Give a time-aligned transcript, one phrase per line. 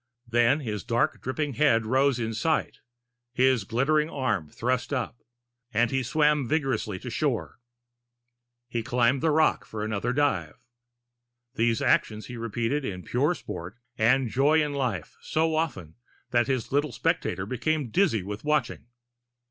[0.27, 2.79] Then his dark, dripping head rose in sight,
[3.33, 5.21] his glittering arm thrust up,
[5.71, 7.59] and he swam vigorously to shore.
[8.67, 10.55] He climbed the rock for another dive.
[11.53, 15.93] These actions he repeated in pure sport and joy in life so often
[16.31, 18.87] that his little spectator became dizzy with watching.